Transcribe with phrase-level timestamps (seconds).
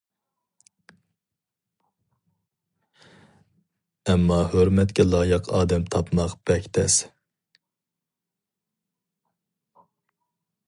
[4.07, 6.99] ئەمما ھۆرمەتكە لايىق ئادەم تاپماق بەك تەس.